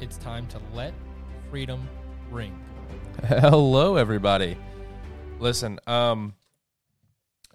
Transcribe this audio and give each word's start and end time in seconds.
It's 0.00 0.16
time 0.16 0.46
to 0.48 0.60
let 0.72 0.94
freedom 1.50 1.88
ring. 2.30 2.56
Hello, 3.24 3.96
everybody. 3.96 4.56
Listen, 5.40 5.80
um, 5.88 6.34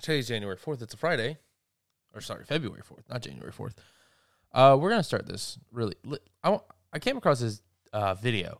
today's 0.02 0.27
January 0.27 0.58
4th. 0.58 0.81
It's 0.81 0.94
a 0.94 0.97
Friday. 0.97 1.38
Or, 2.14 2.19
sorry, 2.19 2.44
February 2.44 2.81
4th, 2.81 3.09
not 3.09 3.21
January 3.21 3.53
4th. 3.53 3.75
Uh, 4.52 4.77
we're 4.77 4.89
going 4.89 4.99
to 4.99 5.05
start 5.05 5.25
this 5.25 5.58
really. 5.71 5.95
I, 6.44 6.59
I 6.91 6.99
came 6.99 7.16
across 7.16 7.39
this 7.39 7.61
uh, 7.94 8.14
video, 8.16 8.59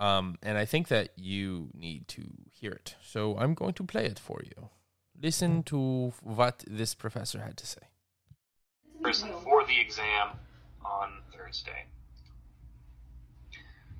um, 0.00 0.36
and 0.42 0.58
I 0.58 0.66
think 0.66 0.88
that 0.88 1.08
you 1.16 1.70
need 1.72 2.06
to 2.08 2.24
hear 2.52 2.72
it. 2.72 2.94
So 3.02 3.38
I'm 3.38 3.54
going 3.54 3.72
to 3.72 3.84
play 3.84 4.04
it 4.04 4.18
for 4.18 4.42
you. 4.44 4.68
Listen 5.18 5.62
to 5.64 6.12
what 6.22 6.62
this 6.66 6.94
professor 6.94 7.40
had 7.40 7.56
to 7.56 7.66
say. 7.66 7.80
Person 9.00 9.30
for 9.42 9.64
the 9.64 9.80
exam 9.80 10.36
on 10.84 11.20
Thursday. 11.34 11.86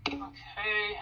Okay. 0.06 0.98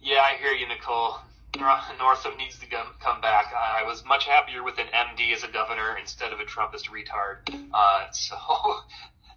Yeah, 0.00 0.20
I 0.20 0.36
hear 0.40 0.52
you, 0.52 0.68
Nicole. 0.68 1.16
Northam 1.58 2.36
needs 2.36 2.58
to 2.58 2.66
come, 2.66 3.20
back. 3.20 3.52
I 3.54 3.84
was 3.84 4.04
much 4.04 4.26
happier 4.26 4.62
with 4.62 4.78
an 4.78 4.86
MD 4.86 5.32
as 5.34 5.44
a 5.44 5.48
governor 5.48 5.96
instead 5.98 6.32
of 6.32 6.40
a 6.40 6.44
Trumpist 6.44 6.88
retard. 6.88 7.48
Uh, 7.72 8.06
so 8.12 8.36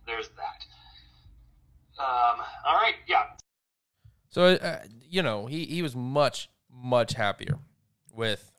there's 0.08 0.30
that. 0.30 2.02
Um, 2.02 2.42
all 2.66 2.76
right, 2.76 2.96
yeah. 3.08 3.26
So 4.30 4.46
uh, 4.46 4.80
you 5.10 5.22
know, 5.22 5.46
he 5.46 5.66
he 5.66 5.82
was 5.82 5.96
much 5.96 6.50
much 6.70 7.14
happier 7.14 7.60
with 8.14 8.52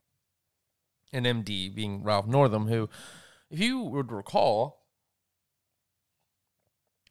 an 1.13 1.25
MD 1.25 1.75
being 1.75 2.03
Ralph 2.03 2.27
Northam, 2.27 2.67
who, 2.69 2.89
if 3.51 3.61
you 3.61 3.81
would 3.81 4.13
recall, 4.13 4.85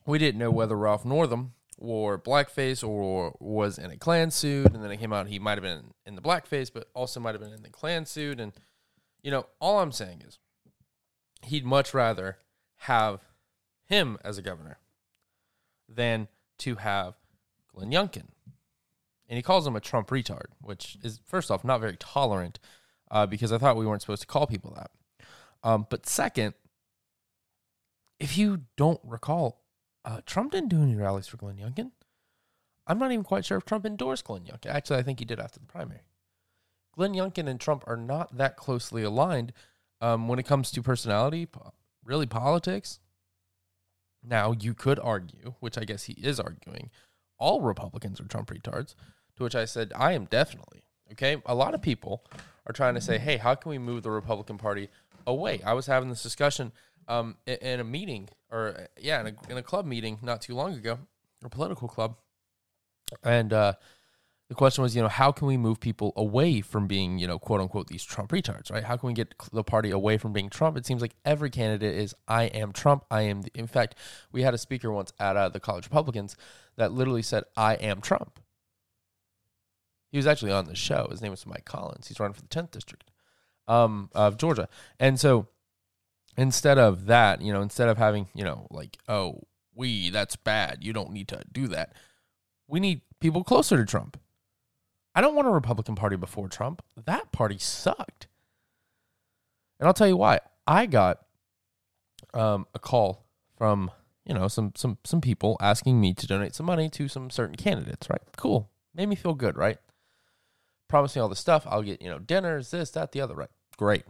we 0.05 0.17
didn't 0.17 0.39
know 0.39 0.51
whether 0.51 0.77
Ralph 0.77 1.05
Northam 1.05 1.53
wore 1.78 2.18
blackface 2.18 2.88
or 2.88 3.36
was 3.40 3.78
in 3.78 3.91
a 3.91 3.97
Klan 3.97 4.31
suit, 4.31 4.74
and 4.74 4.84
then 4.84 4.91
it 4.91 4.97
came 4.97 5.13
out 5.13 5.28
he 5.28 5.40
might 5.40 5.58
have 5.58 5.63
been 5.63 5.94
in 6.06 6.16
the 6.16 6.22
blackface, 6.22 6.72
but 6.74 6.90
also 6.94 7.19
might 7.19 7.34
have 7.34 7.41
been 7.41 7.53
in 7.53 7.63
the 7.63 7.69
Klan 7.69 8.06
suit. 8.06 8.40
And 8.40 8.53
you 9.22 9.31
know, 9.31 9.47
all 9.59 9.80
I'm 9.80 9.91
saying 9.91 10.24
is, 10.25 10.40
he'd 11.44 11.66
much 11.66 11.94
rather 11.94 12.38
have 12.80 13.22
him 13.86 14.18
as 14.24 14.38
a 14.38 14.41
governor 14.41 14.80
than 15.88 16.28
to 16.59 16.75
have 16.75 17.16
Glenn 17.74 17.92
Youngkin. 17.92 18.28
And 19.28 19.38
he 19.38 19.42
calls 19.42 19.66
him 19.66 19.75
a 19.75 19.80
Trump 19.81 20.09
retard, 20.09 20.47
which 20.62 20.97
is 21.03 21.19
first 21.25 21.50
off 21.50 21.63
not 21.63 21.81
very 21.81 21.97
tolerant, 21.97 22.59
uh, 23.09 23.25
because 23.25 23.52
I 23.52 23.57
thought 23.57 23.75
we 23.75 23.86
weren't 23.86 24.02
supposed 24.02 24.22
to 24.22 24.28
call 24.28 24.47
people 24.47 24.74
that. 24.75 24.92
Um, 25.63 25.88
but 25.90 26.06
second, 26.06 26.53
if 28.19 28.38
you 28.38 28.62
don't 28.78 29.02
recall, 29.03 29.64
uh, 30.05 30.21
Trump 30.25 30.51
didn't 30.51 30.69
do 30.69 30.81
any 30.81 30.95
rallies 30.95 31.27
for 31.27 31.38
Glenn 31.38 31.57
Youngkin. 31.57 31.91
I'm 32.88 32.99
not 32.99 33.11
even 33.11 33.23
quite 33.23 33.43
sure 33.43 33.57
if 33.57 33.66
Trump 33.66 33.85
endorsed 33.85 34.25
Glenn 34.25 34.43
Youngkin. 34.43 34.67
Actually, 34.67 34.99
I 34.99 35.03
think 35.03 35.19
he 35.19 35.25
did 35.25 35.39
after 35.39 35.59
the 35.59 35.66
primary. 35.66 36.01
Glenn 36.95 37.13
Youngkin 37.13 37.49
and 37.49 37.59
Trump 37.59 37.83
are 37.88 37.97
not 37.97 38.38
that 38.38 38.55
closely 38.55 39.03
aligned 39.03 39.51
um, 39.99 40.27
when 40.27 40.39
it 40.39 40.45
comes 40.45 40.71
to 40.71 40.81
personality, 40.81 41.47
really 42.03 42.27
politics. 42.27 42.99
Now, 44.23 44.53
you 44.53 44.73
could 44.73 44.99
argue, 44.99 45.55
which 45.59 45.77
I 45.77 45.83
guess 45.83 46.03
he 46.03 46.13
is 46.13 46.39
arguing, 46.39 46.89
all 47.38 47.61
Republicans 47.61 48.21
are 48.21 48.25
Trump 48.25 48.49
retards, 48.49 48.95
to 49.35 49.44
which 49.44 49.55
I 49.55 49.65
said, 49.65 49.91
I 49.95 50.13
am 50.13 50.25
definitely. 50.25 50.83
Okay. 51.11 51.41
A 51.45 51.53
lot 51.53 51.73
of 51.73 51.81
people 51.81 52.25
are 52.65 52.73
trying 52.73 52.95
to 52.95 53.01
say, 53.01 53.17
hey, 53.17 53.38
how 53.38 53.55
can 53.55 53.69
we 53.69 53.77
move 53.77 54.03
the 54.03 54.11
Republican 54.11 54.57
Party 54.57 54.89
away? 55.28 55.62
I 55.66 55.74
was 55.74 55.88
having 55.88 56.09
this 56.09 56.24
discussion 56.24 56.72
um, 57.08 57.38
in, 57.46 57.80
a 57.80 57.84
meeting, 57.84 58.30
or 58.52 58.88
yeah, 59.00 59.22
in 59.22 59.28
a, 59.28 59.52
in 59.52 59.58
a 59.58 59.63
club 59.63 59.86
meeting 59.86 60.19
not 60.22 60.41
too 60.41 60.56
long 60.56 60.74
ago, 60.74 61.00
a 61.44 61.50
political 61.50 61.88
club, 61.88 62.16
and 63.24 63.53
uh, 63.53 63.74
the 64.47 64.56
question 64.56 64.84
was, 64.84 64.96
you 64.96 65.02
know, 65.02 65.08
how 65.08 65.31
can 65.31 65.47
we 65.47 65.58
move 65.58 65.80
people 65.80 66.13
away 66.16 66.62
from 66.62 66.86
being, 66.88 67.18
you 67.18 67.28
know, 67.28 67.40
quote 67.40 67.62
unquote, 67.62 67.88
these 67.88 68.03
Trump 68.03 68.31
retards, 68.31 68.72
right? 68.72 68.84
How 68.84 68.96
can 68.96 69.08
we 69.08 69.13
get 69.13 69.34
the 69.52 69.63
party 69.63 69.90
away 69.90 70.18
from 70.18 70.34
being 70.34 70.50
Trump? 70.50 70.78
It 70.78 70.86
seems 70.86 71.02
like 71.02 71.16
every 71.25 71.50
candidate 71.50 71.96
is, 71.96 72.13
I 72.28 72.44
am 72.46 72.72
Trump. 72.72 73.06
I 73.09 73.24
am. 73.24 73.42
The, 73.42 73.52
in 73.56 73.66
fact, 73.66 73.96
we 74.31 74.44
had 74.44 74.53
a 74.53 74.59
speaker 74.59 74.92
once 74.92 75.12
at 75.19 75.36
uh, 75.36 75.50
the 75.50 75.59
College 75.59 75.86
Republicans 75.86 76.36
that 76.75 76.92
literally 76.92 77.24
said, 77.24 77.46
I 77.57 77.74
am 77.75 78.02
Trump. 78.02 78.40
He 80.12 80.18
was 80.18 80.28
actually 80.28 80.52
on 80.52 80.66
the 80.66 80.75
show. 80.75 81.07
His 81.09 81.22
name 81.22 81.31
was 81.31 81.46
Mike 81.46 81.66
Collins. 81.66 82.07
He's 82.07 82.19
running 82.19 82.34
for 82.34 82.42
the 82.42 82.47
10th 82.47 82.72
district 82.72 83.09
um, 83.67 84.09
of 84.13 84.37
Georgia. 84.37 84.67
And 84.99 85.19
so 85.19 85.47
instead 86.37 86.77
of 86.77 87.05
that, 87.05 87.41
you 87.41 87.53
know, 87.53 87.61
instead 87.61 87.89
of 87.89 87.97
having, 87.97 88.27
you 88.33 88.43
know, 88.43 88.67
like, 88.69 88.97
oh, 89.07 89.41
we, 89.73 90.09
that's 90.09 90.35
bad. 90.35 90.83
You 90.83 90.93
don't 90.93 91.11
need 91.11 91.27
to 91.29 91.41
do 91.51 91.67
that. 91.69 91.93
We 92.67 92.79
need 92.79 93.01
people 93.19 93.43
closer 93.43 93.77
to 93.77 93.85
Trump. 93.85 94.19
I 95.13 95.21
don't 95.21 95.35
want 95.35 95.47
a 95.47 95.51
Republican 95.51 95.95
Party 95.95 96.15
before 96.15 96.49
Trump. 96.49 96.81
That 97.05 97.31
party 97.31 97.57
sucked. 97.57 98.27
And 99.79 99.87
I'll 99.87 99.93
tell 99.93 100.07
you 100.07 100.17
why. 100.17 100.39
I 100.67 100.85
got 100.85 101.19
um, 102.33 102.65
a 102.73 102.79
call 102.79 103.25
from, 103.57 103.91
you 104.25 104.33
know, 104.33 104.47
some 104.47 104.73
some 104.75 104.97
some 105.03 105.21
people 105.21 105.57
asking 105.61 106.01
me 106.01 106.13
to 106.13 106.27
donate 106.27 106.55
some 106.55 106.65
money 106.65 106.89
to 106.89 107.07
some 107.07 107.29
certain 107.29 107.56
candidates, 107.56 108.09
right? 108.09 108.21
Cool. 108.35 108.69
Made 108.94 109.07
me 109.07 109.15
feel 109.15 109.35
good, 109.35 109.57
right? 109.57 109.77
Promising 110.87 111.21
all 111.21 111.29
this 111.29 111.39
stuff. 111.39 111.65
I'll 111.67 111.81
get, 111.81 112.01
you 112.01 112.09
know, 112.09 112.19
dinners, 112.19 112.71
this, 112.71 112.91
that, 112.91 113.11
the 113.11 113.21
other, 113.21 113.35
right? 113.35 113.49
Great 113.77 114.03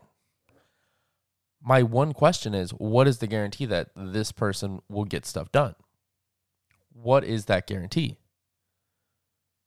my 1.66 1.82
one 1.82 2.14
question 2.14 2.54
is 2.54 2.72
what 2.72 3.08
is 3.08 3.18
the 3.18 3.28
guarantee 3.28 3.66
that 3.66 3.90
this 3.96 4.32
person 4.32 4.82
will 4.88 5.04
get 5.04 5.26
stuff 5.26 5.52
done? 5.52 5.74
What 6.94 7.24
is 7.24 7.46
that 7.46 7.66
guarantee? 7.66 8.18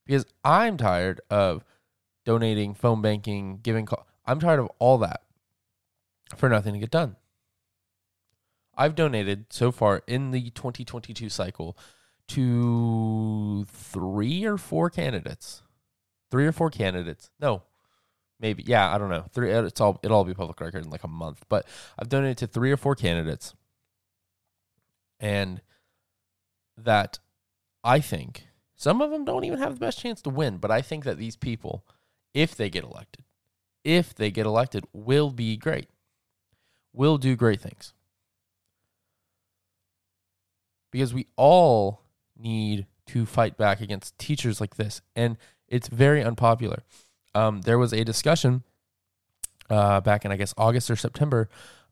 Because 0.07 0.25
I'm 0.45 0.77
tired 0.77 1.21
of 1.29 1.65
donating, 2.25 2.73
phone 2.75 3.03
banking, 3.03 3.59
giving. 3.63 3.87
I'm 4.25 4.39
tired 4.39 4.61
of 4.61 4.71
all 4.79 4.97
that 4.99 5.23
for 6.37 6.49
nothing 6.49 6.73
to 6.73 6.79
get 6.79 6.91
done. 6.91 7.17
I've 8.77 8.95
donated 8.95 9.47
so 9.51 9.73
far 9.73 10.03
in 10.07 10.31
the 10.31 10.51
2022 10.51 11.29
cycle 11.29 11.77
to 12.29 13.67
three 13.69 14.45
or 14.45 14.57
four 14.57 14.89
candidates. 14.89 15.63
Three 16.31 16.47
or 16.47 16.53
four 16.53 16.71
candidates. 16.71 17.31
No, 17.41 17.63
maybe 18.41 18.63
yeah 18.65 18.95
i 18.95 18.99
don't 18.99 19.11
know 19.11 19.25
three 19.33 19.53
uh, 19.53 19.65
it's 19.65 19.81
all 19.81 19.99
it'll 20.01 20.19
all 20.19 20.25
be 20.25 20.33
public 20.33 20.61
record 20.61 20.85
in 20.85 20.91
like 20.91 21.03
a 21.03 21.09
month 21.09 21.45
but 21.49 21.67
i've 21.99 22.09
donated 22.09 22.39
to 22.39 22.47
three 22.47 22.71
or 22.71 22.77
four 22.77 22.95
candidates 22.95 23.53
and 25.21 25.61
that 26.77 27.19
I 27.83 28.01
think 28.01 28.49
some 28.77 29.01
of 29.01 29.11
them 29.11 29.25
don't 29.25 29.45
even 29.45 29.59
have 29.59 29.75
the 29.75 29.81
best 29.81 29.99
chance 29.99 30.23
to 30.23 30.31
win, 30.31 30.59
but 30.59 30.71
I 30.71 30.83
think 30.83 31.05
that 31.05 31.19
these 31.19 31.37
people, 31.37 31.85
if 32.35 32.55
they 32.55 32.71
get 32.71 32.85
elected, 32.85 33.25
if 33.85 34.15
they 34.15 34.31
get 34.31 34.47
elected, 34.47 34.85
will 34.93 35.31
be 35.31 35.57
great, 35.57 35.89
will 36.93 37.19
do 37.19 37.37
great 37.37 37.61
things. 37.61 37.93
Because 40.91 41.13
we 41.13 41.27
all 41.37 42.03
need 42.37 42.87
to 43.07 43.27
fight 43.27 43.57
back 43.57 43.81
against 43.81 44.19
teachers 44.19 44.61
like 44.61 44.77
this. 44.77 45.01
And 45.17 45.37
it's 45.69 45.89
very 45.89 46.23
unpopular. 46.23 46.83
Um, 47.35 47.61
there 47.63 47.79
was 47.79 47.93
a 47.93 48.05
discussion 48.05 48.65
uh, 49.71 50.01
back 50.01 50.25
in, 50.25 50.33
I 50.33 50.37
guess, 50.37 50.55
August 50.57 50.91
or 50.91 50.97
September 50.97 51.49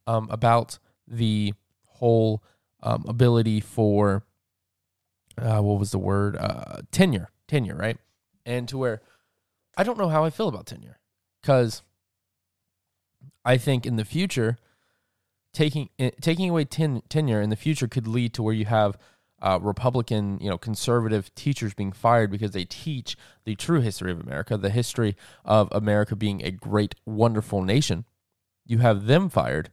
um, 0.07 0.29
about 0.31 0.79
the 1.07 1.55
whole 1.85 2.43
um, 2.83 3.05
ability 3.07 3.61
for 3.61 4.25
uh, 5.39 5.61
what 5.61 5.79
was 5.79 5.91
the 5.91 5.99
word 5.99 6.37
uh, 6.37 6.83
tenure, 6.91 7.31
tenure, 7.47 7.77
right? 7.77 7.99
And 8.45 8.69
to 8.69 8.79
where 8.79 9.03
I 9.77 9.83
don't 9.83 9.99
know 9.99 10.09
how 10.09 10.25
I 10.25 10.31
feel 10.31 10.49
about 10.49 10.67
tenure 10.67 10.99
because 11.41 11.83
I 13.45 13.57
think 13.59 13.85
in 13.87 13.97
the 13.97 14.05
future, 14.05 14.59
taking 15.53 15.91
eh, 15.99 16.11
taking 16.21 16.49
away 16.49 16.65
ten, 16.65 17.03
tenure 17.09 17.43
in 17.43 17.51
the 17.51 17.57
future 17.57 17.87
could 17.87 18.07
lead 18.07 18.33
to 18.35 18.43
where 18.43 18.55
you 18.55 18.65
have 18.65 18.97
uh, 19.43 19.59
Republican, 19.61 20.39
you 20.41 20.49
know, 20.49 20.59
conservative 20.59 21.35
teachers 21.35 21.75
being 21.75 21.93
fired 21.93 22.31
because 22.31 22.53
they 22.53 22.65
teach 22.65 23.17
the 23.45 23.55
true 23.55 23.81
history 23.81 24.11
of 24.11 24.21
America, 24.21 24.57
the 24.57 24.71
history 24.71 25.17
of 25.45 25.69
America 25.73 26.17
being 26.17 26.43
a 26.43 26.51
great, 26.51 26.95
wonderful 27.05 27.63
nation. 27.63 28.05
You 28.65 28.79
have 28.79 29.07
them 29.07 29.29
fired 29.29 29.71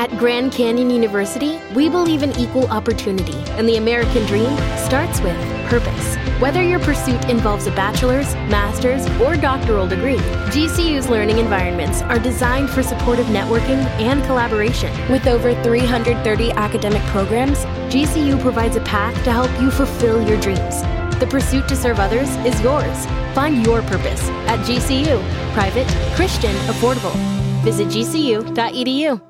at 0.00 0.18
Grand 0.18 0.50
Canyon 0.50 0.88
University, 0.88 1.60
we 1.74 1.90
believe 1.90 2.22
in 2.22 2.34
equal 2.38 2.66
opportunity, 2.68 3.36
and 3.58 3.68
the 3.68 3.76
American 3.76 4.24
dream 4.24 4.56
starts 4.78 5.20
with 5.20 5.36
purpose. 5.68 6.19
Whether 6.40 6.62
your 6.62 6.78
pursuit 6.78 7.22
involves 7.28 7.66
a 7.66 7.70
bachelor's, 7.72 8.32
master's, 8.48 9.06
or 9.20 9.36
doctoral 9.36 9.86
degree, 9.86 10.16
GCU's 10.48 11.10
learning 11.10 11.36
environments 11.36 12.00
are 12.00 12.18
designed 12.18 12.70
for 12.70 12.82
supportive 12.82 13.26
networking 13.26 13.84
and 14.00 14.24
collaboration. 14.24 14.90
With 15.10 15.26
over 15.26 15.52
330 15.62 16.52
academic 16.52 17.02
programs, 17.08 17.58
GCU 17.92 18.40
provides 18.40 18.76
a 18.76 18.80
path 18.80 19.12
to 19.24 19.32
help 19.32 19.50
you 19.60 19.70
fulfill 19.70 20.26
your 20.26 20.40
dreams. 20.40 20.80
The 21.20 21.26
pursuit 21.28 21.68
to 21.68 21.76
serve 21.76 22.00
others 22.00 22.30
is 22.46 22.58
yours. 22.62 23.04
Find 23.34 23.66
your 23.66 23.82
purpose 23.82 24.22
at 24.48 24.60
GCU. 24.60 25.22
Private, 25.52 25.88
Christian, 26.16 26.54
affordable. 26.68 27.14
Visit 27.64 27.88
gcu.edu 27.88 29.20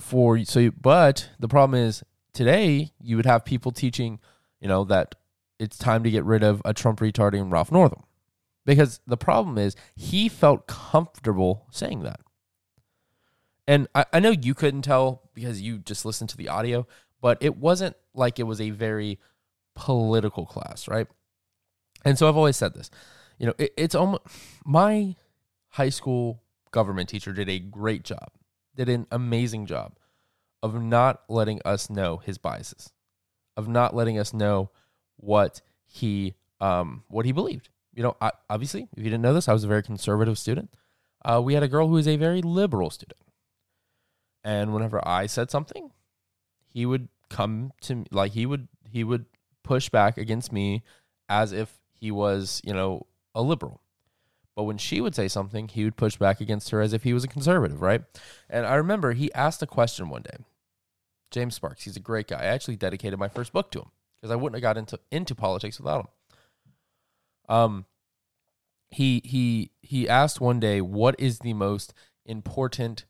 for 0.00 0.44
so 0.44 0.58
you, 0.58 0.72
but 0.72 1.30
the 1.38 1.46
problem 1.46 1.80
is 1.80 2.02
today 2.34 2.90
you 3.00 3.14
would 3.14 3.26
have 3.26 3.44
people 3.44 3.70
teaching 3.70 4.18
you 4.60 4.66
know 4.66 4.82
that 4.82 5.14
it's 5.58 5.78
time 5.78 6.04
to 6.04 6.10
get 6.10 6.24
rid 6.24 6.42
of 6.42 6.62
a 6.64 6.74
trump 6.74 7.00
retarding 7.00 7.52
ralph 7.52 7.72
northam. 7.72 8.02
Because 8.64 9.00
the 9.06 9.16
problem 9.16 9.56
is 9.56 9.74
he 9.96 10.28
felt 10.28 10.66
comfortable 10.66 11.66
saying 11.70 12.02
that. 12.02 12.20
And 13.66 13.88
I, 13.94 14.04
I 14.12 14.20
know 14.20 14.30
you 14.30 14.54
couldn't 14.54 14.82
tell 14.82 15.22
because 15.34 15.60
you 15.60 15.78
just 15.78 16.04
listened 16.04 16.30
to 16.30 16.36
the 16.36 16.48
audio 16.48 16.86
but 17.20 17.36
it 17.40 17.56
wasn't 17.56 17.96
like 18.14 18.38
it 18.38 18.44
was 18.44 18.60
a 18.60 18.70
very 18.70 19.18
political 19.74 20.46
class 20.46 20.88
right? 20.88 21.06
And 22.04 22.16
so 22.16 22.28
i've 22.28 22.36
always 22.36 22.56
said 22.56 22.74
this 22.74 22.90
you 23.38 23.46
know 23.46 23.54
it, 23.58 23.72
it's 23.76 23.94
almost 23.94 24.22
my 24.64 25.16
high 25.70 25.88
school 25.88 26.42
government 26.70 27.08
teacher 27.08 27.32
did 27.32 27.48
a 27.48 27.58
great 27.58 28.04
job 28.04 28.30
did 28.78 28.88
an 28.88 29.06
amazing 29.10 29.66
job 29.66 29.96
of 30.62 30.80
not 30.80 31.22
letting 31.28 31.60
us 31.64 31.90
know 31.90 32.18
his 32.18 32.38
biases, 32.38 32.92
of 33.56 33.68
not 33.68 33.94
letting 33.94 34.18
us 34.18 34.32
know 34.32 34.70
what 35.18 35.60
he 35.86 36.34
um 36.60 37.04
what 37.08 37.26
he 37.26 37.32
believed. 37.32 37.68
You 37.94 38.02
know, 38.02 38.16
I, 38.20 38.30
obviously, 38.48 38.88
if 38.96 38.98
you 38.98 39.10
didn't 39.10 39.22
know 39.22 39.34
this, 39.34 39.48
I 39.48 39.52
was 39.52 39.64
a 39.64 39.68
very 39.68 39.82
conservative 39.82 40.38
student. 40.38 40.70
Uh, 41.24 41.40
we 41.44 41.54
had 41.54 41.62
a 41.62 41.68
girl 41.68 41.88
who 41.88 41.94
was 41.94 42.06
a 42.06 42.16
very 42.16 42.42
liberal 42.42 42.90
student, 42.90 43.20
and 44.44 44.72
whenever 44.72 45.06
I 45.06 45.26
said 45.26 45.50
something, 45.50 45.90
he 46.66 46.86
would 46.86 47.08
come 47.28 47.72
to 47.82 47.96
me 47.96 48.06
like 48.10 48.32
he 48.32 48.46
would 48.46 48.68
he 48.88 49.04
would 49.04 49.26
push 49.62 49.88
back 49.88 50.16
against 50.16 50.52
me 50.52 50.82
as 51.28 51.52
if 51.52 51.78
he 51.92 52.10
was 52.10 52.60
you 52.64 52.72
know 52.72 53.06
a 53.34 53.42
liberal 53.42 53.82
but 54.58 54.64
when 54.64 54.76
she 54.76 55.00
would 55.00 55.14
say 55.14 55.28
something, 55.28 55.68
he 55.68 55.84
would 55.84 55.94
push 55.94 56.16
back 56.16 56.40
against 56.40 56.70
her 56.70 56.80
as 56.80 56.92
if 56.92 57.04
he 57.04 57.12
was 57.12 57.22
a 57.22 57.28
conservative, 57.28 57.80
right? 57.80 58.02
And 58.50 58.66
I 58.66 58.74
remember 58.74 59.12
he 59.12 59.32
asked 59.32 59.62
a 59.62 59.68
question 59.68 60.08
one 60.08 60.22
day. 60.22 60.36
James 61.30 61.54
Sparks, 61.54 61.84
he's 61.84 61.96
a 61.96 62.00
great 62.00 62.26
guy. 62.26 62.40
I 62.40 62.46
actually 62.46 62.74
dedicated 62.74 63.20
my 63.20 63.28
first 63.28 63.52
book 63.52 63.70
to 63.70 63.78
him 63.82 63.90
because 64.20 64.32
I 64.32 64.36
wouldn't 64.36 64.56
have 64.56 64.62
got 64.62 64.78
into 64.78 64.98
into 65.10 65.34
politics 65.34 65.78
without 65.78 66.00
him. 66.00 66.08
Um 67.48 67.86
he 68.90 69.20
he 69.24 69.70
he 69.80 70.08
asked 70.08 70.40
one 70.40 70.60
day 70.60 70.80
what 70.80 71.14
is 71.18 71.40
the 71.40 71.54
most 71.54 71.94
important 72.24 73.04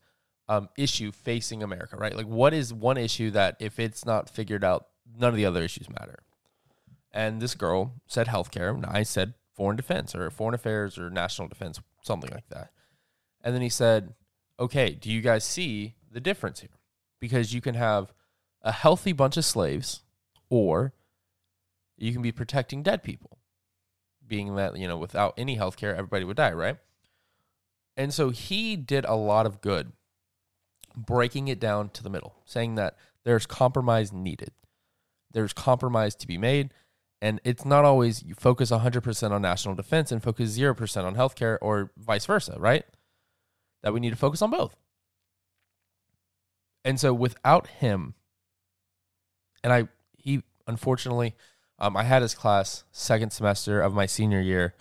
um, 0.49 0.67
issue 0.77 1.11
facing 1.11 1.61
America, 1.61 1.95
right? 1.95 2.15
Like, 2.15 2.25
what 2.25 2.53
is 2.53 2.73
one 2.73 2.97
issue 2.97 3.29
that 3.31 3.55
if 3.59 3.79
it's 3.79 4.03
not 4.03 4.29
figured 4.29 4.63
out, 4.63 4.87
none 5.17 5.29
of 5.29 5.35
the 5.35 5.45
other 5.45 5.61
issues 5.61 5.87
matter? 5.87 6.23
And 7.11 7.39
this 7.39 7.53
girl 7.53 7.93
said 8.07 8.27
healthcare, 8.27 8.73
and 8.73 8.85
I 8.85 9.03
said 9.03 9.35
foreign 9.55 9.77
defense 9.77 10.15
or 10.15 10.29
foreign 10.31 10.55
affairs 10.55 10.97
or 10.97 11.09
national 11.11 11.49
defense, 11.49 11.79
something 12.01 12.31
like 12.31 12.49
that. 12.49 12.71
And 13.41 13.53
then 13.53 13.61
he 13.61 13.69
said, 13.69 14.15
okay, 14.59 14.89
do 14.91 15.11
you 15.11 15.21
guys 15.21 15.43
see 15.43 15.95
the 16.11 16.19
difference 16.19 16.61
here? 16.61 16.69
Because 17.19 17.53
you 17.53 17.61
can 17.61 17.75
have 17.75 18.11
a 18.63 18.71
healthy 18.71 19.11
bunch 19.11 19.37
of 19.37 19.45
slaves 19.45 20.01
or 20.49 20.93
you 22.01 22.13
can 22.13 22.21
be 22.21 22.31
protecting 22.31 22.83
dead 22.83 23.03
people, 23.03 23.39
being 24.25 24.55
that, 24.55 24.77
you 24.77 24.87
know, 24.87 24.97
without 24.97 25.33
any 25.37 25.55
health 25.55 25.77
care, 25.77 25.95
everybody 25.95 26.25
would 26.25 26.37
die, 26.37 26.51
right? 26.51 26.77
And 27.97 28.13
so 28.13 28.29
he 28.29 28.75
did 28.75 29.05
a 29.05 29.15
lot 29.15 29.45
of 29.45 29.61
good 29.61 29.91
breaking 30.95 31.47
it 31.47 31.59
down 31.59 31.89
to 31.89 32.03
the 32.03 32.09
middle, 32.09 32.35
saying 32.45 32.75
that 32.75 32.97
there's 33.23 33.45
compromise 33.45 34.11
needed. 34.13 34.51
There's 35.31 35.53
compromise 35.53 36.15
to 36.15 36.27
be 36.27 36.37
made 36.37 36.73
and 37.21 37.41
it's 37.43 37.65
not 37.65 37.85
always 37.85 38.23
you 38.23 38.33
focus 38.33 38.71
100% 38.71 39.31
on 39.31 39.41
national 39.41 39.75
defense 39.75 40.11
and 40.11 40.23
focus 40.23 40.57
0% 40.57 41.03
on 41.03 41.15
healthcare 41.15 41.57
or 41.61 41.91
vice 41.97 42.25
versa, 42.25 42.55
right? 42.57 42.85
That 43.83 43.93
we 43.93 43.99
need 43.99 44.11
to 44.11 44.15
focus 44.15 44.41
on 44.41 44.51
both. 44.51 44.75
And 46.85 46.99
so 46.99 47.13
without 47.13 47.67
him, 47.67 48.13
and 49.63 49.73
I, 49.73 49.89
he 50.17 50.43
unfortunately, 50.65 51.35
um, 51.79 51.95
I 51.95 52.03
had 52.03 52.21
his 52.21 52.35
class 52.35 52.83
second 52.91 53.31
semester 53.31 53.81
of 53.81 53.93
my 53.93 54.05
senior 54.05 54.41
year. 54.41 54.75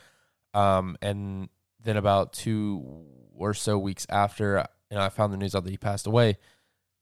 Um, 0.55 0.97
and 1.01 1.49
then 1.83 1.97
about 1.97 2.33
two 2.33 3.05
or 3.35 3.55
so 3.55 3.79
weeks 3.79 4.07
after, 4.11 4.67
you 4.91 4.97
know, 4.97 5.03
I 5.03 5.09
found 5.09 5.33
the 5.33 5.37
news 5.37 5.55
out 5.55 5.65
that 5.65 5.71
he 5.71 5.77
passed 5.77 6.07
away. 6.07 6.39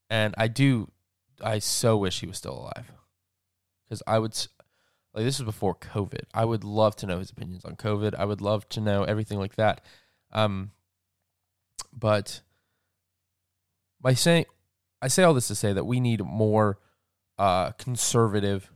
And 0.09 0.35
I 0.37 0.47
do, 0.47 0.91
I 1.43 1.59
so 1.59 1.97
wish 1.97 2.19
he 2.19 2.27
was 2.27 2.37
still 2.37 2.57
alive 2.57 2.91
because 3.85 4.03
I 4.05 4.19
would, 4.19 4.37
like 5.13 5.23
this 5.25 5.39
was 5.39 5.45
before 5.45 5.75
COVID. 5.75 6.23
I 6.33 6.45
would 6.45 6.63
love 6.63 6.95
to 6.97 7.07
know 7.07 7.19
his 7.19 7.31
opinions 7.31 7.65
on 7.65 7.75
COVID. 7.75 8.13
I 8.15 8.25
would 8.25 8.41
love 8.41 8.69
to 8.69 8.81
know 8.81 9.03
everything 9.03 9.39
like 9.39 9.55
that. 9.55 9.81
Um, 10.31 10.71
but 11.91 12.41
by 13.99 14.13
saying, 14.13 14.45
I 15.01 15.07
say 15.07 15.23
all 15.23 15.33
this 15.33 15.47
to 15.47 15.55
say 15.55 15.73
that 15.73 15.85
we 15.85 15.99
need 15.99 16.23
more 16.23 16.79
uh, 17.39 17.71
conservative 17.71 18.71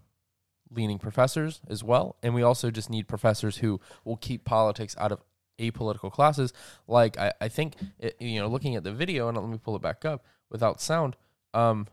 leaning 0.74 1.00
professors 1.00 1.62
as 1.70 1.84
well, 1.84 2.16
and 2.24 2.34
we 2.34 2.44
also 2.44 2.72
just 2.72 2.90
need 2.90 3.08
professors 3.08 3.58
who 3.58 3.80
will 4.06 4.18
keep 4.18 4.46
politics 4.46 4.96
out 4.98 5.12
of 5.12 5.22
apolitical 5.60 6.12
classes. 6.12 6.54
Like 6.88 7.18
I, 7.18 7.34
I 7.40 7.48
think 7.48 7.76
it, 8.00 8.16
you 8.20 8.40
know, 8.40 8.48
looking 8.48 8.76
at 8.76 8.84
the 8.84 8.92
video, 8.92 9.28
and 9.28 9.38
let 9.38 9.48
me 9.48 9.58
pull 9.58 9.76
it 9.76 9.82
back 9.82 10.06
up 10.06 10.26
without 10.50 10.82
sound. 10.82 11.16
Um, 11.54 11.88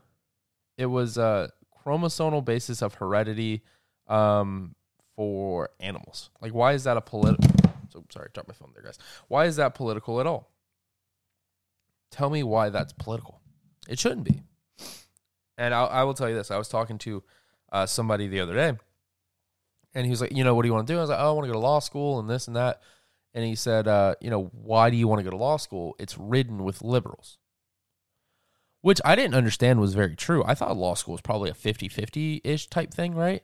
it 0.76 0.86
was 0.86 1.18
a 1.18 1.50
chromosomal 1.84 2.44
basis 2.44 2.82
of 2.82 2.94
heredity 2.94 3.62
um, 4.06 4.74
for 5.16 5.70
animals. 5.80 6.30
Like, 6.40 6.54
why 6.54 6.72
is 6.72 6.84
that 6.84 6.96
a 6.96 7.00
political? 7.00 7.50
So 7.90 8.04
sorry, 8.10 8.28
drop 8.32 8.46
my 8.48 8.54
phone 8.54 8.70
there, 8.74 8.84
guys. 8.84 8.98
Why 9.28 9.46
is 9.46 9.56
that 9.56 9.74
political 9.74 10.20
at 10.20 10.26
all? 10.26 10.50
Tell 12.10 12.30
me 12.30 12.42
why 12.42 12.68
that's 12.68 12.92
political. 12.92 13.40
It 13.88 13.98
shouldn't 13.98 14.24
be. 14.24 14.42
And 15.56 15.74
I, 15.74 15.84
I 15.84 16.04
will 16.04 16.14
tell 16.14 16.28
you 16.28 16.36
this: 16.36 16.50
I 16.50 16.58
was 16.58 16.68
talking 16.68 16.98
to 16.98 17.22
uh, 17.72 17.86
somebody 17.86 18.28
the 18.28 18.40
other 18.40 18.54
day, 18.54 18.72
and 19.94 20.04
he 20.04 20.10
was 20.10 20.20
like, 20.20 20.32
"You 20.32 20.44
know, 20.44 20.54
what 20.54 20.62
do 20.62 20.68
you 20.68 20.74
want 20.74 20.86
to 20.86 20.92
do?" 20.92 20.98
I 20.98 21.00
was 21.00 21.10
like, 21.10 21.20
"Oh, 21.20 21.30
I 21.30 21.32
want 21.32 21.44
to 21.44 21.52
go 21.52 21.58
to 21.58 21.64
law 21.64 21.78
school 21.80 22.18
and 22.18 22.28
this 22.28 22.46
and 22.46 22.56
that." 22.56 22.80
And 23.34 23.44
he 23.44 23.54
said, 23.54 23.88
uh, 23.88 24.14
"You 24.20 24.30
know, 24.30 24.50
why 24.52 24.90
do 24.90 24.96
you 24.96 25.08
want 25.08 25.20
to 25.20 25.24
go 25.24 25.30
to 25.30 25.36
law 25.36 25.56
school? 25.56 25.94
It's 25.98 26.18
ridden 26.18 26.64
with 26.64 26.82
liberals." 26.82 27.38
Which 28.80 29.00
I 29.04 29.16
didn't 29.16 29.34
understand 29.34 29.80
was 29.80 29.94
very 29.94 30.14
true. 30.14 30.44
I 30.46 30.54
thought 30.54 30.76
law 30.76 30.94
school 30.94 31.12
was 31.12 31.20
probably 31.20 31.50
a 31.50 31.54
50 31.54 31.88
50 31.88 32.42
ish 32.44 32.68
type 32.68 32.94
thing, 32.94 33.14
right? 33.14 33.42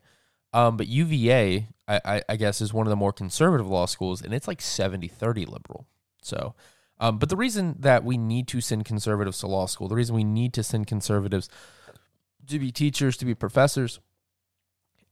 Um, 0.52 0.76
but 0.76 0.86
UVA, 0.86 1.66
I, 1.88 2.00
I, 2.04 2.22
I, 2.28 2.36
guess, 2.36 2.60
is 2.60 2.72
one 2.72 2.86
of 2.86 2.90
the 2.90 2.96
more 2.96 3.12
conservative 3.12 3.66
law 3.66 3.86
schools, 3.86 4.22
and 4.22 4.32
it's 4.32 4.46
like 4.46 4.60
70 4.60 5.08
30 5.08 5.46
liberal. 5.46 5.88
So, 6.22 6.54
um, 7.00 7.18
but 7.18 7.28
the 7.28 7.36
reason 7.36 7.74
that 7.80 8.04
we 8.04 8.16
need 8.16 8.46
to 8.48 8.60
send 8.60 8.84
conservatives 8.84 9.40
to 9.40 9.48
law 9.48 9.66
school, 9.66 9.88
the 9.88 9.96
reason 9.96 10.14
we 10.14 10.22
need 10.22 10.54
to 10.54 10.62
send 10.62 10.86
conservatives 10.86 11.48
to 12.46 12.58
be 12.60 12.70
teachers, 12.70 13.16
to 13.16 13.24
be 13.24 13.34
professors, 13.34 13.98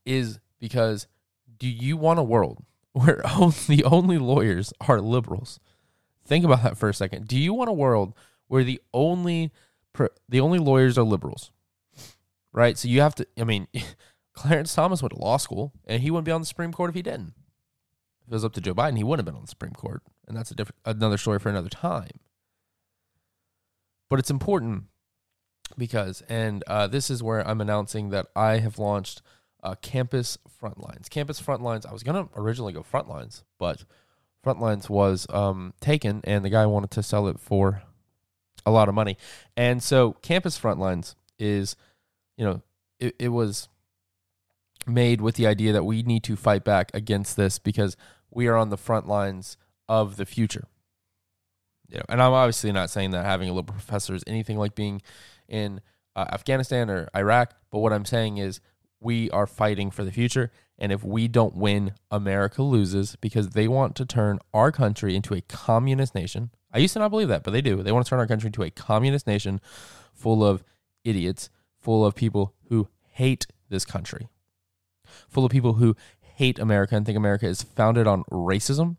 is 0.04 0.40
because 0.60 1.06
do 1.58 1.68
you 1.68 1.96
want 1.96 2.18
a 2.18 2.24
world 2.24 2.64
where 2.92 3.22
the 3.68 3.84
only 3.84 4.18
lawyers 4.18 4.72
are 4.80 5.00
liberals? 5.00 5.60
Think 6.24 6.44
about 6.44 6.62
that 6.62 6.76
for 6.76 6.88
a 6.88 6.94
second. 6.94 7.26
Do 7.26 7.38
you 7.38 7.54
want 7.54 7.70
a 7.70 7.74
world 7.74 8.14
where 8.48 8.64
the 8.64 8.80
only 8.92 9.50
the 10.28 10.40
only 10.40 10.58
lawyers 10.58 10.96
are 10.98 11.04
liberals? 11.04 11.50
Right? 12.52 12.76
So 12.76 12.88
you 12.88 13.00
have 13.00 13.14
to 13.16 13.26
I 13.38 13.44
mean, 13.44 13.66
Clarence 14.34 14.74
Thomas 14.74 15.02
went 15.02 15.14
to 15.14 15.20
law 15.20 15.36
school 15.36 15.72
and 15.86 16.02
he 16.02 16.10
wouldn't 16.10 16.26
be 16.26 16.32
on 16.32 16.40
the 16.40 16.46
Supreme 16.46 16.72
Court 16.72 16.90
if 16.90 16.94
he 16.94 17.02
didn't. 17.02 17.34
If 18.26 18.28
it 18.28 18.34
was 18.34 18.44
up 18.44 18.52
to 18.54 18.60
Joe 18.60 18.74
Biden, 18.74 18.96
he 18.96 19.04
wouldn't 19.04 19.26
have 19.26 19.32
been 19.32 19.38
on 19.38 19.42
the 19.42 19.48
Supreme 19.48 19.72
Court, 19.72 20.00
and 20.28 20.36
that's 20.36 20.52
a 20.52 20.54
different 20.54 20.78
another 20.84 21.18
story 21.18 21.40
for 21.40 21.48
another 21.48 21.68
time. 21.68 22.20
But 24.08 24.20
it's 24.20 24.30
important 24.30 24.84
because, 25.76 26.22
and 26.28 26.62
uh, 26.66 26.86
this 26.86 27.10
is 27.10 27.22
where 27.22 27.46
I'm 27.46 27.60
announcing 27.60 28.10
that 28.10 28.26
I 28.36 28.58
have 28.58 28.78
launched 28.78 29.22
uh, 29.62 29.74
Campus 29.76 30.38
Frontlines. 30.60 31.08
Campus 31.08 31.40
Frontlines. 31.40 31.86
I 31.86 31.92
was 31.92 32.02
gonna 32.02 32.28
originally 32.36 32.72
go 32.72 32.82
Frontlines, 32.82 33.42
but 33.58 33.84
Frontlines 34.44 34.88
was 34.88 35.26
um, 35.30 35.72
taken, 35.80 36.20
and 36.24 36.44
the 36.44 36.50
guy 36.50 36.66
wanted 36.66 36.90
to 36.92 37.02
sell 37.02 37.28
it 37.28 37.38
for 37.38 37.82
a 38.66 38.70
lot 38.70 38.88
of 38.88 38.94
money. 38.94 39.16
And 39.56 39.82
so, 39.82 40.14
Campus 40.14 40.58
Frontlines 40.58 41.14
is, 41.38 41.76
you 42.36 42.44
know, 42.44 42.62
it, 42.98 43.14
it 43.18 43.28
was 43.28 43.68
made 44.86 45.20
with 45.20 45.36
the 45.36 45.46
idea 45.46 45.72
that 45.72 45.84
we 45.84 46.02
need 46.02 46.24
to 46.24 46.36
fight 46.36 46.64
back 46.64 46.90
against 46.92 47.36
this 47.36 47.58
because 47.58 47.96
we 48.30 48.48
are 48.48 48.56
on 48.56 48.70
the 48.70 48.76
front 48.76 49.06
lines 49.06 49.56
of 49.88 50.16
the 50.16 50.26
future. 50.26 50.66
You 51.88 51.98
know, 51.98 52.04
and 52.08 52.22
I'm 52.22 52.32
obviously 52.32 52.72
not 52.72 52.90
saying 52.90 53.10
that 53.10 53.24
having 53.24 53.48
a 53.48 53.52
liberal 53.52 53.74
professor 53.74 54.14
is 54.14 54.24
anything 54.26 54.58
like 54.58 54.74
being 54.74 55.02
in 55.48 55.80
uh, 56.16 56.26
Afghanistan 56.32 56.90
or 56.90 57.08
Iraq, 57.14 57.54
but 57.70 57.80
what 57.80 57.92
I'm 57.92 58.04
saying 58.04 58.38
is 58.38 58.60
we 59.02 59.30
are 59.30 59.46
fighting 59.46 59.90
for 59.90 60.04
the 60.04 60.12
future. 60.12 60.50
And 60.78 60.92
if 60.92 61.04
we 61.04 61.28
don't 61.28 61.54
win, 61.54 61.94
America 62.10 62.62
loses 62.62 63.16
because 63.20 63.50
they 63.50 63.68
want 63.68 63.94
to 63.96 64.06
turn 64.06 64.38
our 64.52 64.72
country 64.72 65.14
into 65.14 65.34
a 65.34 65.40
communist 65.42 66.14
nation. 66.14 66.50
I 66.72 66.78
used 66.78 66.94
to 66.94 66.98
not 66.98 67.10
believe 67.10 67.28
that, 67.28 67.44
but 67.44 67.52
they 67.52 67.60
do. 67.60 67.82
They 67.82 67.92
want 67.92 68.06
to 68.06 68.10
turn 68.10 68.18
our 68.18 68.26
country 68.26 68.48
into 68.48 68.62
a 68.62 68.70
communist 68.70 69.26
nation 69.26 69.60
full 70.14 70.44
of 70.44 70.64
idiots, 71.04 71.50
full 71.78 72.04
of 72.04 72.14
people 72.14 72.54
who 72.68 72.88
hate 73.10 73.46
this 73.68 73.84
country, 73.84 74.28
full 75.28 75.44
of 75.44 75.52
people 75.52 75.74
who 75.74 75.96
hate 76.20 76.58
America 76.58 76.96
and 76.96 77.04
think 77.04 77.16
America 77.16 77.46
is 77.46 77.62
founded 77.62 78.06
on 78.06 78.24
racism. 78.24 78.96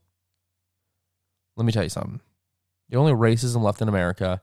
Let 1.55 1.65
me 1.65 1.71
tell 1.71 1.83
you 1.83 1.89
something. 1.89 2.21
The 2.89 2.97
only 2.97 3.13
racism 3.13 3.63
left 3.63 3.81
in 3.81 3.89
America 3.89 4.41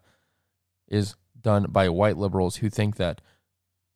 is 0.89 1.15
done 1.41 1.67
by 1.71 1.89
white 1.89 2.17
liberals 2.17 2.57
who 2.57 2.69
think 2.69 2.97
that 2.97 3.21